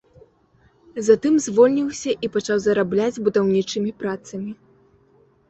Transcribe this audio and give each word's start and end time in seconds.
Затым 1.09 1.33
звольніўся 1.47 2.11
і 2.23 2.31
пачаў 2.37 2.57
зарабляць 2.65 3.21
будаўнічымі 3.27 3.95
працамі. 4.03 4.51